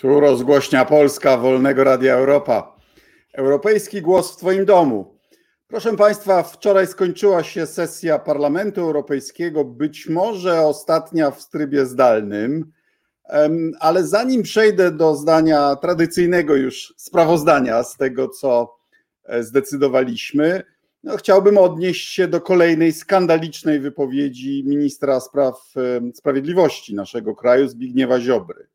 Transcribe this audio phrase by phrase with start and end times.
[0.00, 2.76] Tu rozgłośnia Polska Wolnego Radia Europa.
[3.32, 5.18] Europejski głos w Twoim domu.
[5.68, 12.72] Proszę Państwa, wczoraj skończyła się sesja Parlamentu Europejskiego, być może ostatnia w trybie zdalnym,
[13.80, 18.76] ale zanim przejdę do zdania tradycyjnego już sprawozdania z tego, co
[19.24, 20.62] e, zdecydowaliśmy,
[21.02, 25.74] no, chciałbym odnieść się do kolejnej skandalicznej wypowiedzi ministra spraw
[26.14, 28.70] sprawiedliwości naszego kraju, Zbigniewa Ziobry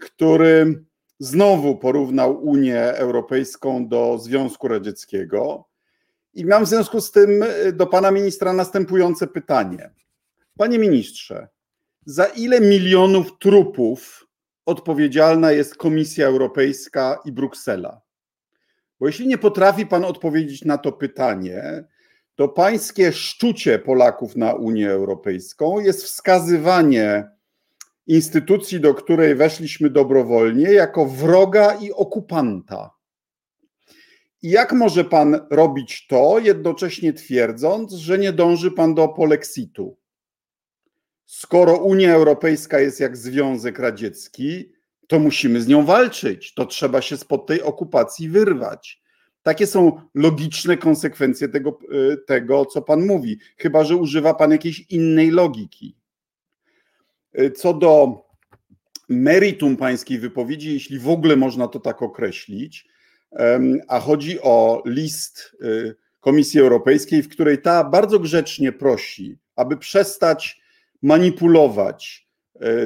[0.00, 0.84] który
[1.18, 5.64] znowu porównał Unię Europejską do Związku Radzieckiego.
[6.34, 9.90] I mam w związku z tym e, do pana ministra następujące pytanie.
[10.58, 11.48] Panie ministrze,
[12.06, 14.28] za ile milionów trupów
[14.66, 18.00] odpowiedzialna jest Komisja Europejska i Bruksela?
[19.00, 21.84] Bo jeśli nie potrafi pan odpowiedzieć na to pytanie,
[22.34, 27.28] to pańskie szczucie Polaków na Unię Europejską jest wskazywanie
[28.06, 32.90] instytucji, do której weszliśmy dobrowolnie, jako wroga i okupanta.
[34.42, 39.96] I jak może pan robić to, jednocześnie twierdząc, że nie dąży pan do polexitu?
[41.26, 44.72] Skoro Unia Europejska jest jak Związek Radziecki,
[45.08, 46.54] to musimy z nią walczyć.
[46.54, 49.02] To trzeba się spod tej okupacji wyrwać.
[49.42, 51.78] Takie są logiczne konsekwencje tego,
[52.12, 55.96] y, tego, co pan mówi, chyba że używa pan jakiejś innej logiki.
[57.40, 58.22] Y, co do
[59.08, 62.92] meritum pańskiej wypowiedzi, jeśli w ogóle można to tak określić,
[63.88, 70.60] a chodzi o list y, Komisji Europejskiej, w której ta bardzo grzecznie prosi, aby przestać
[71.02, 72.28] manipulować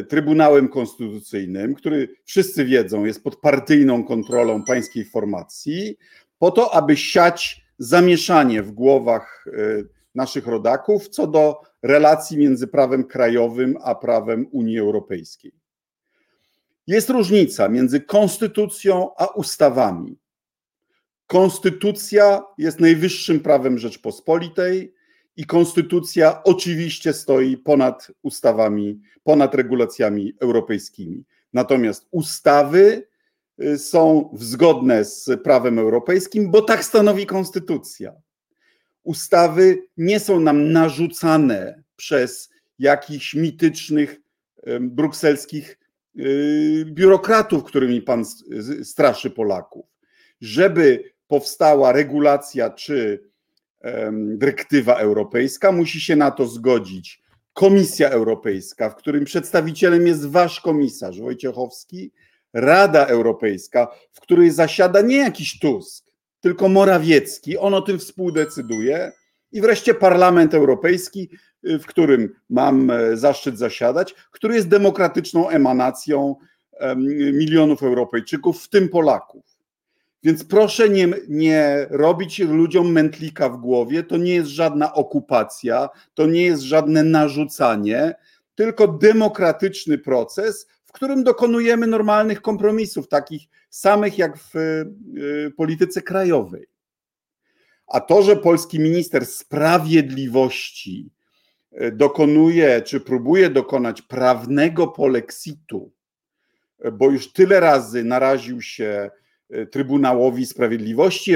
[0.00, 5.97] y, Trybunałem Konstytucyjnym, który wszyscy wiedzą jest pod partyjną kontrolą pańskiej formacji,
[6.39, 9.44] po to, aby siać zamieszanie w głowach
[10.14, 15.53] naszych rodaków co do relacji między prawem krajowym a prawem Unii Europejskiej.
[16.87, 20.19] Jest różnica między konstytucją a ustawami.
[21.27, 24.95] Konstytucja jest najwyższym prawem Rzeczpospolitej
[25.36, 31.24] i konstytucja oczywiście stoi ponad ustawami, ponad regulacjami europejskimi.
[31.53, 33.07] Natomiast ustawy
[33.63, 38.13] y, są zgodne z prawem europejskim, bo tak stanowi konstytucja
[39.06, 44.20] ustawy nie są nam narzucane przez jakichś mitycznych
[44.80, 45.78] brukselskich
[46.18, 48.24] y, biurokratów, którymi pan
[48.83, 49.86] straszy Polaków.
[50.40, 53.27] Żeby powstała regulacja czy
[54.12, 61.20] dyrektywa europejska, musi się na to zgodzić Komisja Europejska, w którym przedstawicielem jest wasz komisarz
[61.20, 62.12] Wojciechowski,
[62.52, 66.05] Rada Europejska, w której zasiada nie jakiś Tusk,
[66.46, 69.12] tylko Morawiecki, on o tym współdecyduje.
[69.52, 71.30] I wreszcie Parlament Europejski,
[71.62, 76.36] w którym mam e, zaszczyt zasiadać, który jest demokratyczną emanacją
[77.33, 79.45] milionów Europejczyków, w tym Polaków.
[80.23, 84.02] Więc proszę nie, nie robić ludziom mętlika w głowie.
[84.02, 88.14] To nie jest żadna okupacja, to nie jest żadne narzucanie,
[88.55, 93.42] tylko demokratyczny proces, którym dokonujemy normalnych kompromisów, takich
[93.77, 96.67] samych jak w y, polityce krajowej.
[97.87, 101.11] A to, że polski minister sprawiedliwości
[101.83, 105.92] y, dokonuje, czy próbuje dokonać prawnego polexitu,
[106.86, 109.11] y, bo już tyle razy naraził się
[109.70, 111.35] Trybunałowi Sprawiedliwości,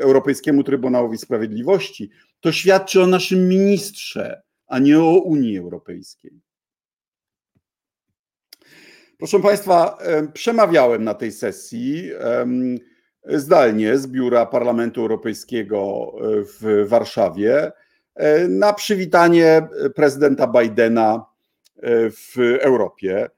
[0.00, 2.10] Europejskiemu Trybunałowi Sprawiedliwości,
[2.40, 6.40] to świadczy o naszym ministrze, a nie o Unii Europejskiej.
[9.18, 9.98] Proszę Państwa,
[10.34, 12.10] przemawiałem na tej sesji
[13.28, 17.72] zdalnie z biura Parlamentu Europejskiego e, w Warszawie
[18.14, 21.24] e, na przywitanie prezydenta Bidena
[21.76, 23.30] e, w Europie.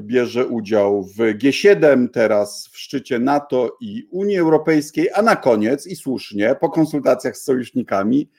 [0.00, 5.96] Bierze udział w G7, teraz w szczycie NATO i Unii Europejskiej, a na koniec i
[5.96, 8.30] słusznie po konsultacjach z sojusznikami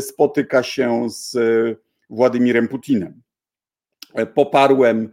[0.00, 1.36] spotyka się z
[2.10, 3.22] Władimirem Putinem.
[4.34, 5.12] Poparłem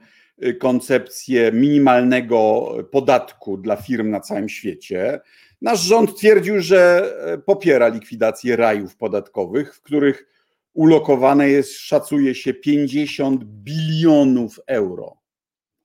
[0.59, 5.19] koncepcję minimalnego podatku dla firm na całym świecie.
[5.62, 10.25] Nasz rząd twierdził, że e, popiera likwidację rajów podatkowych, w których
[10.74, 15.18] ulokowane jest, szacuje się, 50 bilionów euro.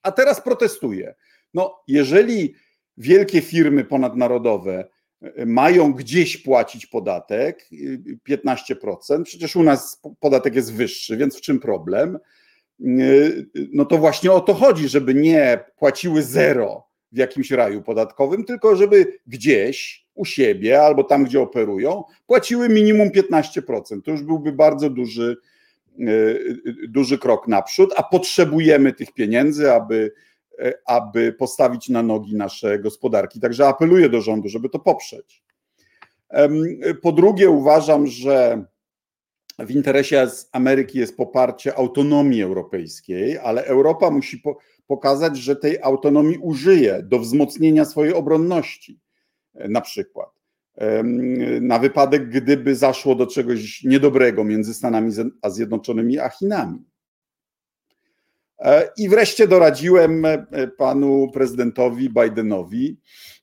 [0.03, 1.15] A teraz protestuje.
[1.55, 2.55] No, jeżeli
[2.97, 4.89] wielkie firmy ponadnarodowe
[5.23, 7.69] e, mają gdzieś płacić podatek
[8.29, 12.19] 15%, y, przecież u nas podatek jest wyższy, więc w czym problem?
[13.73, 18.77] No to właśnie o to chodzi, żeby nie płaciły zero w jakimś raju podatkowym, tylko
[18.77, 24.03] żeby gdzieś u siebie albo tam, gdzie operują, płaciły minimum 15%.
[24.05, 25.37] To już byłby bardzo duży,
[26.01, 26.05] e,
[26.89, 30.13] duży krok naprzód, a potrzebujemy tych pieniędzy, aby
[30.87, 33.41] aby postawić na nogi nasze gospodarki.
[33.41, 35.43] Także apeluję do rządu, żeby to poprzeć.
[37.03, 38.65] Po drugie, uważam, że
[39.67, 46.39] w interesie Ameryki jest poparcie autonomii europejskiej, ale Europa musi po, pokazać, że tej autonomii
[46.39, 49.01] użyje do wzmocnienia swojej obronności,
[49.55, 50.29] na przykład.
[51.61, 55.13] Na wypadek, gdyby zaszło do czegoś niedobrego między Stanami
[55.47, 56.85] Zjednoczonymi a Chinami.
[58.59, 60.47] E, I wreszcie doradziłem e,
[60.79, 63.01] panu prezydentowi Bidenowi,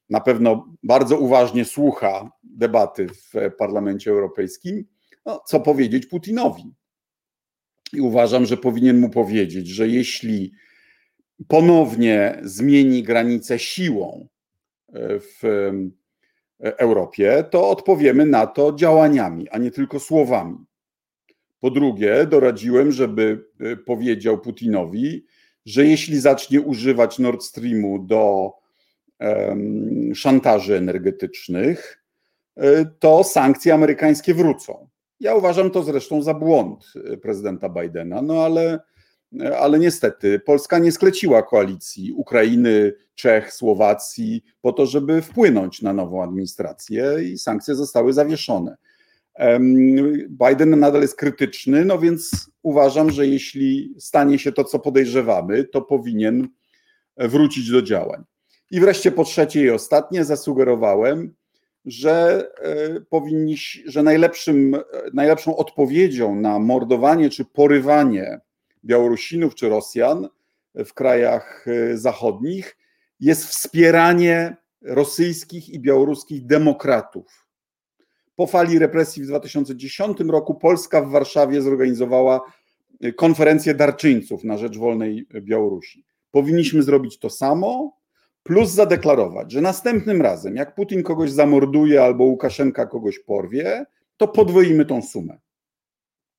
[0.09, 4.85] na pewno bardzo uważnie słucha debaty w Parlamencie Europejskim,
[5.27, 6.73] no, co powiedzieć Putinowi.
[7.93, 10.51] I uważam, że powinien mu powiedzieć, że jeśli
[11.47, 14.27] ponownie zmieni granicę siłą
[14.93, 15.41] e, w
[16.59, 20.57] Europie, to odpowiemy na to działaniami, a nie tylko słowami.
[21.59, 25.25] Po drugie, doradziłem, żeby e, powiedział Putinowi,
[25.65, 28.51] że jeśli zacznie używać Nord Streamu do
[30.15, 32.03] szantaży energetycznych,
[32.55, 34.89] e, to sankcje amerykańskie wrócą.
[35.19, 38.79] Ja uważam to zresztą za błąd e, prezydenta Bidena, no ale,
[39.59, 46.23] ale niestety Polska nie skleciła koalicji Ukrainy, Czech, Słowacji po to, żeby wpłynąć na nową
[46.23, 48.77] administrację i sankcje zostały zawieszone.
[50.29, 55.81] Biden nadal jest krytyczny, no więc uważam, że jeśli stanie się to, co podejrzewamy, to
[55.81, 56.47] powinien
[57.17, 58.23] wrócić do działań.
[58.71, 61.33] I wreszcie po trzecie i ostatnie zasugerowałem,
[61.87, 64.75] że e, powinniś, że najlepszym,
[65.13, 68.39] najlepszą odpowiedzią na mordowanie czy porywanie
[68.85, 70.27] Białorusinów czy Rosjan
[70.75, 72.77] w krajach e, zachodnich
[73.19, 77.47] jest wspieranie rosyjskich i białoruskich demokratów
[78.37, 82.41] po fali represji w 2010 roku Polska w Warszawie zorganizowała
[83.15, 86.05] konferencję darczyńców na rzecz wolnej Białorusi.
[86.31, 87.96] Powinniśmy zrobić to samo,
[88.47, 93.85] plus zadeklarować, że następnym razem, jak Putin kogoś zamorduje albo Łukaszenka kogoś porwie,
[94.17, 95.37] to podwoimy tą sumę.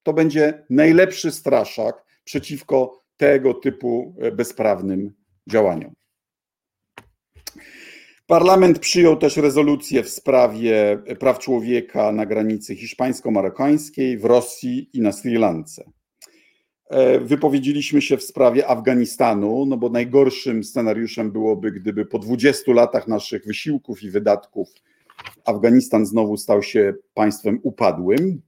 [0.02, 5.14] To będzie najlepszy straszak przeciwko tego typu y, bezprawnym
[5.50, 5.94] działaniom.
[8.26, 15.12] Parlament przyjął też rezolucję w sprawie praw człowieka na granicy hiszpańsko-marokańskiej, w Rosji i na
[15.12, 15.84] Sri Lance.
[16.88, 23.08] E, wypowiedzieliśmy się w sprawie Afganistanu, no bo najgorszym scenariuszem byłoby, gdyby po 20 latach
[23.08, 24.68] naszych wysiłków i wydatków
[25.44, 28.42] Afganistan znowu stał się państwem upadłym.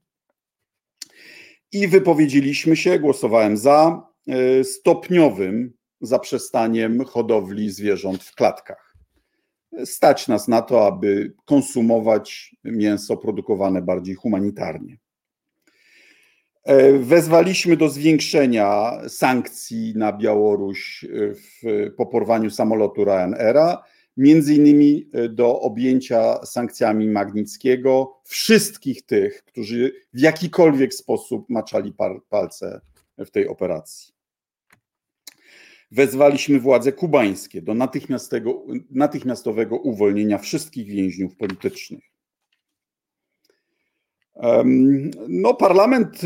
[1.72, 8.90] I wypowiedzieliśmy się, głosowałem za e, stopniowym zaprzestaniem hodowli zwierząt w klatkach
[9.84, 14.98] stać nas na to, aby konsumować mięso produkowane bardziej humanitarnie.
[16.64, 23.82] E, wezwaliśmy do zwiększenia sankcji na Białoruś w, po porwaniu samolotu Ryanaira,
[24.16, 31.94] między innymi e, do objęcia sankcjami Magnickiego wszystkich tych, którzy w jakikolwiek sposób maczali
[32.28, 32.80] palce
[33.18, 34.20] w tej operacji
[35.90, 37.74] wezwaliśmy władze kubańskie do
[38.90, 42.09] natychmiastowego uwolnienia wszystkich więźniów politycznych.
[45.28, 46.20] No, parlament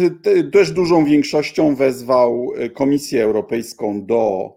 [0.52, 4.52] też dużą większością wezwał Komisję Europejską do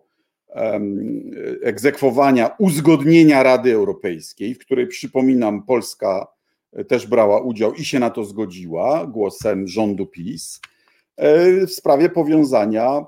[1.61, 6.27] egzekwowania uzgodnienia Rady Europejskiej, w której przypominam, Polska
[6.87, 10.61] też brała udział i się na to zgodziła głosem rządu PiS
[11.15, 13.05] e, w sprawie powiązania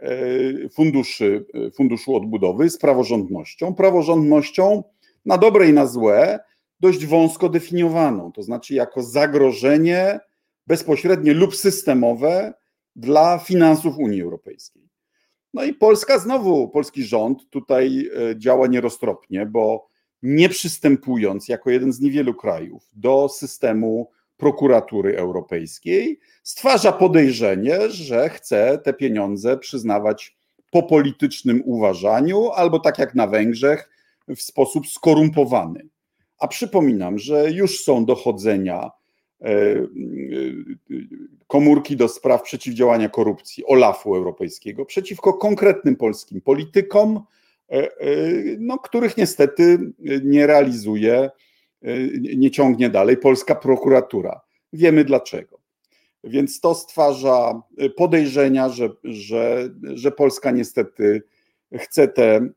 [0.00, 3.74] E, funduszy, Funduszu Odbudowy z praworządnością.
[3.74, 4.82] Praworządnością
[5.26, 6.38] na dobre i na złe,
[6.80, 10.20] dość wąsko definiowaną, to znaczy jako zagrożenie
[10.66, 12.54] bezpośrednie lub systemowe
[12.96, 14.88] dla finansów Unii Europejskiej.
[15.54, 19.88] No i Polska znowu, polski rząd tutaj e, działa nieroztropnie, bo
[20.22, 28.78] nie przystępując jako jeden z niewielu krajów do systemu prokuratury europejskiej, stwarza podejrzenie, że chce
[28.78, 30.36] te pieniądze przyznawać
[30.70, 33.90] po politycznym uważaniu albo tak jak na Węgrzech
[34.28, 35.88] w sposób skorumpowany.
[36.38, 38.90] A przypominam, że już są dochodzenia
[39.40, 39.84] e, e,
[41.46, 47.20] komórki do spraw przeciwdziałania korupcji OLAF-u Europejskiego przeciwko konkretnym polskim politykom,
[47.68, 47.88] e,
[48.58, 49.78] no, których niestety
[50.24, 51.30] nie realizuje
[52.36, 54.40] nie ciągnie dalej polska prokuratura.
[54.72, 55.58] Wiemy dlaczego.
[56.24, 57.62] Więc to stwarza
[57.96, 61.22] podejrzenia, że, że, że Polska niestety
[61.74, 62.48] chce te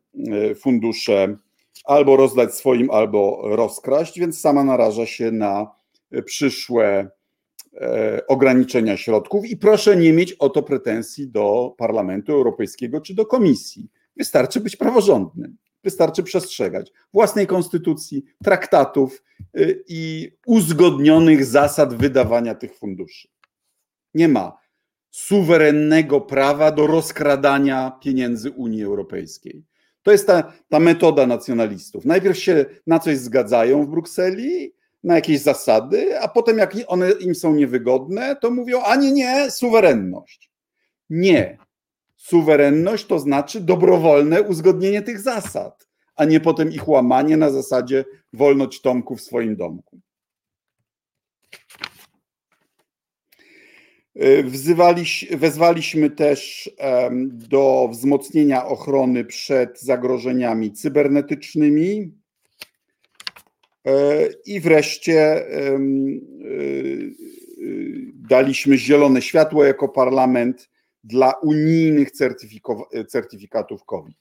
[0.55, 1.38] fundusze
[1.86, 5.72] albo rozdać swoim, albo rozkraść, więc sama naraża się na
[6.25, 7.10] przyszłe
[7.82, 13.25] e, ograniczenia środków i proszę nie mieć o to pretensji do Parlamentu Europejskiego czy do
[13.25, 13.90] Komisji.
[14.18, 15.58] Wystarczy być praworządnym.
[15.84, 19.24] Wystarczy przestrzegać własnej konstytucji, traktatów
[19.60, 23.28] y, i uzgodnionych zasad wydawania tych funduszy.
[24.13, 24.58] Nie ma
[25.10, 29.63] suwerennego prawa do rozkradania pieniędzy Unii Europejskiej.
[30.03, 32.05] To jest ta, ta metoda nacjonalistów.
[32.05, 37.36] Najpierw się na coś zgadzają w Brukseli, na jakieś zasady, a potem, jak one im
[37.36, 40.51] są niewygodne, to mówią: a nie, nie, suwerenność.
[41.10, 41.58] Nie.
[42.17, 48.81] Suwerenność to znaczy dobrowolne uzgodnienie tych zasad, a nie potem ich łamanie na zasadzie wolność
[48.81, 50.00] Tomku w swoim domku.
[54.15, 54.44] E,
[55.38, 56.70] wezwaliśmy też
[57.25, 62.12] do wzmocnienia ochrony przed zagrożeniami cybernetycznymi.
[63.86, 65.80] E, I wreszcie e,
[68.13, 70.70] daliśmy zielone światło jako parlament
[71.03, 72.12] dla unijnych
[73.08, 74.18] certyfikatów COVID.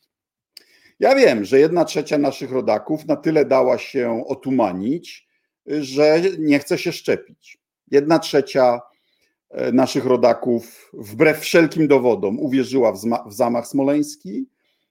[1.01, 5.29] Ja wiem, że jedna trzecia naszych rodaków na tyle dała się otumanić,
[5.67, 7.59] że nie chce się szczepić.
[7.91, 8.81] Jedna trzecia
[9.73, 14.47] naszych rodaków wbrew wszelkim dowodom uwierzyła w, w zamach smoleński,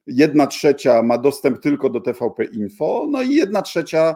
[0.08, 4.16] jedna trzecia ma dostęp tylko do TVP Info, no i jedna trzecia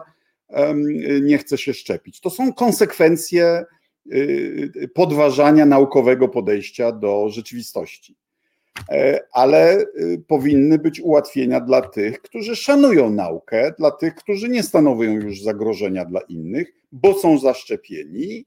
[1.22, 2.20] nie chce się szczepić.
[2.20, 3.64] To są konsekwencje
[4.12, 8.16] y, podważania naukowego podejścia do rzeczywistości.
[8.90, 14.62] E, ale y, powinny być ułatwienia dla tych, którzy szanują naukę, dla tych, którzy nie
[14.62, 18.46] stanowią już zagrożenia dla innych, bo są zaszczepieni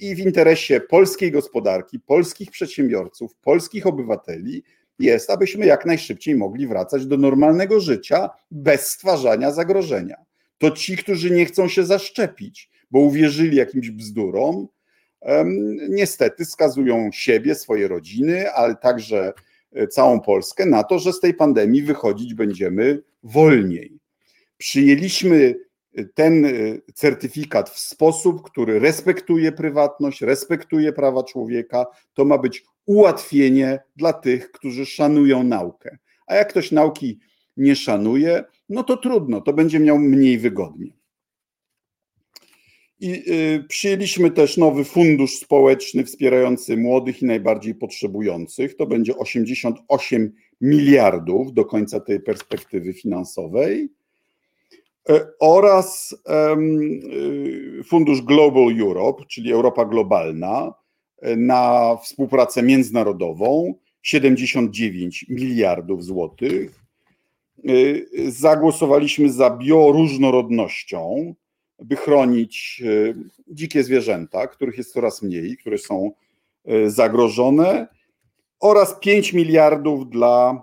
[0.00, 4.62] i w interesie polskiej gospodarki, polskich przedsiębiorców, polskich obywateli
[4.98, 10.16] jest, abyśmy jak najszybciej mogli wracać do normalnego życia bez stwarzania zagrożenia.
[10.58, 14.68] To ci, którzy nie chcą się zaszczepić, bo uwierzyli jakimś bzdurom,
[15.88, 19.32] niestety skazują siebie, swoje rodziny, ale także
[19.72, 23.98] e, całą Polskę na to, że z tej pandemii wychodzić będziemy wolniej.
[24.58, 25.54] Przyjęliśmy
[26.14, 33.78] ten y, certyfikat w sposób, który respektuje prywatność, respektuje prawa człowieka, to ma być ułatwienie
[33.96, 35.98] dla tych, którzy szanują naukę.
[36.26, 37.18] A jak ktoś nauki
[37.56, 40.92] nie szanuje, no to trudno, to będzie miał mniej wygodnie.
[43.00, 48.76] I y, przyjęliśmy też nowy fundusz społeczny wspierający młodych i najbardziej potrzebujących.
[48.76, 53.92] To będzie 88 miliardów do końca tej perspektywy finansowej.
[55.08, 56.16] E, oraz
[57.80, 60.74] y, Fundusz Global Europe, czyli Europa Globalna,
[61.22, 66.80] e, na współpracę międzynarodową 79 miliardów złotych.
[67.64, 71.34] E, zagłosowaliśmy za bioróżnorodnością,
[71.78, 72.82] by chronić
[73.48, 76.12] dzikie zwierzęta, których jest coraz mniej, które są
[76.86, 77.88] zagrożone,
[78.60, 80.62] oraz 5 miliardów dla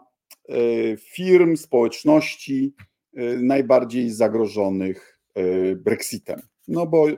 [0.97, 2.73] firm, społeczności,
[3.41, 6.41] najbardziej zagrożonych y, Brexitem.
[6.67, 7.17] No bo y,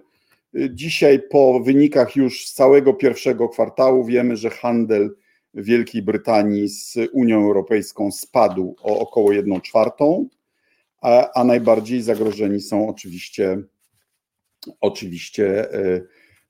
[0.73, 5.15] dzisiaj po wynikach już z całego pierwszego kwartału wiemy, że handel
[5.53, 10.27] Wielkiej Brytanii z Unią Europejską spadł o około 1 czwartą,
[11.01, 13.57] a, a najbardziej zagrożeni są oczywiście,
[14.81, 15.67] oczywiście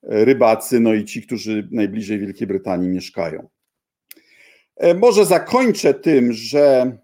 [0.01, 3.47] rybacy, no i ci, którzy najbliżej Wielkiej Brytanii mieszkają.
[4.77, 6.97] E, może zakończę tym, że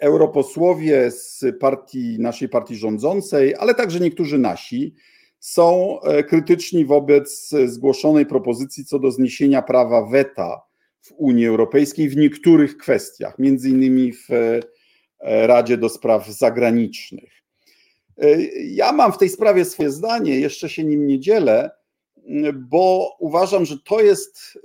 [0.00, 4.94] europosłowie z partii, naszej partii rządzącej, ale także niektórzy nasi,
[5.44, 10.62] są e, krytyczni wobec zgłoszonej propozycji co do zniesienia prawa weta
[11.00, 14.60] w Unii Europejskiej w niektórych kwestiach, między innymi w e,
[15.46, 17.34] Radzie do Spraw Zagranicznych.
[18.64, 21.70] Ja mam w tej sprawie swoje zdanie, jeszcze się nim nie dzielę,
[22.54, 24.58] bo uważam, że to jest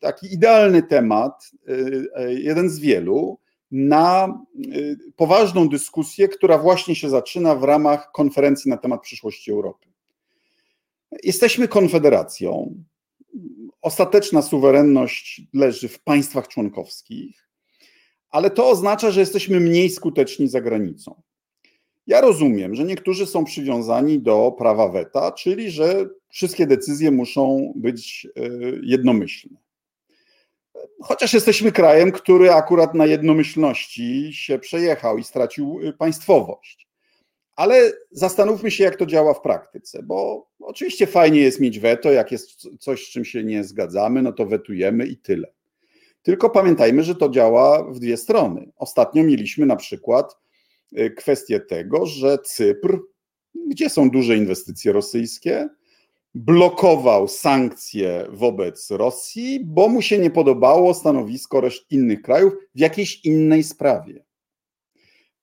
[0.00, 1.50] taki idealny temat,
[2.28, 3.38] jeden z wielu,
[3.70, 4.38] na
[4.74, 9.88] y, poważną dyskusję, która właśnie się zaczyna w ramach konferencji na temat przyszłości Europy.
[11.22, 12.74] Jesteśmy konfederacją.
[13.82, 17.48] Ostateczna suwerenność leży w państwach członkowskich,
[18.30, 21.22] ale to oznacza, że jesteśmy mniej skuteczni za granicą.
[22.06, 28.26] Ja rozumiem, że niektórzy są przywiązani do prawa weta, czyli że wszystkie decyzje muszą być
[28.38, 29.67] y, jednomyślne.
[31.02, 36.88] Chociaż jesteśmy krajem, który akurat na jednomyślności się przejechał i stracił y, państwowość.
[37.56, 42.32] Ale zastanówmy się, jak to działa w praktyce, bo oczywiście fajnie jest mieć weto, jak
[42.32, 45.52] jest coś, z czym się nie zgadzamy, no to wetujemy i tyle.
[46.22, 48.72] Tylko pamiętajmy, że to działa w dwie strony.
[48.76, 50.36] Ostatnio mieliśmy na przykład
[50.98, 52.98] y, kwestię tego, że Cypr,
[53.68, 55.68] gdzie są duże inwestycje rosyjskie,
[56.34, 63.24] blokował sankcje wobec Rosji, bo mu się nie podobało stanowisko reszt innych krajów w jakiejś
[63.24, 64.24] innej sprawie.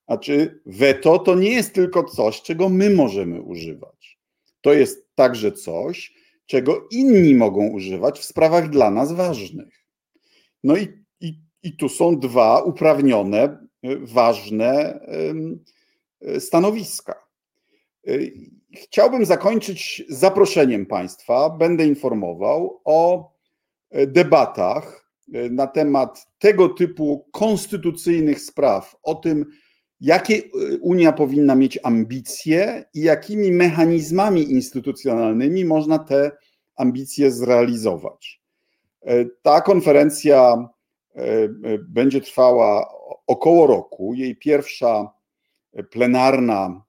[0.08, 4.18] Znaczy, weto to nie jest tylko coś, czego my możemy używać.
[4.60, 6.14] To jest także coś,
[6.46, 9.86] czego inni mogą używać w sprawach dla nas ważnych.
[10.64, 10.88] No i,
[11.20, 13.66] i, i tu są dwa uprawnione,
[14.00, 15.00] ważne
[16.38, 17.25] stanowiska.
[18.74, 21.50] Chciałbym zakończyć zaproszeniem Państwa.
[21.50, 23.30] Będę informował o
[24.06, 25.10] debatach
[25.50, 29.46] na temat tego typu konstytucyjnych spraw, o tym,
[30.00, 30.42] jakie
[30.80, 36.30] Unia powinna mieć ambicje i jakimi mechanizmami instytucjonalnymi można te
[36.76, 38.42] ambicje zrealizować.
[39.42, 40.68] Ta konferencja
[41.88, 42.94] będzie trwała
[43.26, 44.14] około roku.
[44.14, 45.10] Jej pierwsza
[45.90, 46.85] plenarna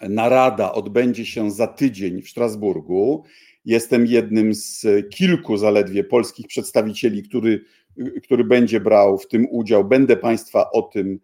[0.00, 3.24] narada odbędzie się za tydzień w Strasburgu.
[3.64, 7.64] Jestem jednym z kilku zaledwie polskich przedstawicieli, który,
[8.22, 9.84] który będzie brał w tym udział.
[9.84, 11.20] Będę Państwa o tym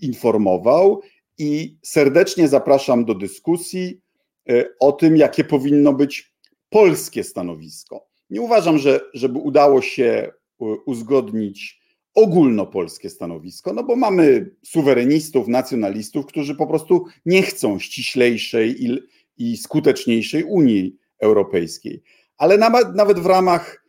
[0.00, 1.02] informował
[1.38, 4.00] i serdecznie zapraszam do dyskusji
[4.48, 6.32] e, o tym, jakie powinno być
[6.70, 8.08] polskie stanowisko.
[8.30, 11.80] Nie uważam, że żeby udało się e, uzgodnić
[12.18, 18.98] ogólnopolskie stanowisko, no bo mamy suwerenistów, nacjonalistów, którzy po prostu nie chcą ściślejszej i,
[19.36, 22.02] i skuteczniejszej Unii Europejskiej.
[22.36, 23.84] Ale nawet, nawet w ramach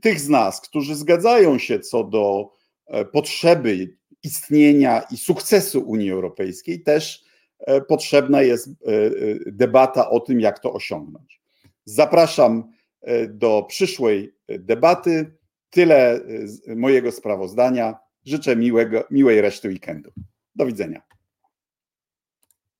[0.00, 2.52] tych z nas, którzy zgadzają się co do
[2.86, 7.24] e, potrzeby istnienia i sukcesu Unii Europejskiej, też
[7.58, 8.68] e, potrzebna jest
[9.46, 11.40] debata o tym, jak to osiągnąć.
[11.84, 12.72] Zapraszam
[13.28, 15.41] do przyszłej debaty.
[15.72, 16.20] Tyle
[16.68, 17.98] y, mojego sprawozdania.
[18.24, 20.12] Życzę miłego, miłej reszty weekendu.
[20.54, 21.02] Do widzenia.